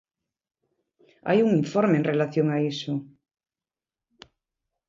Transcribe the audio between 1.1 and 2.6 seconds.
Hai un informe en relación a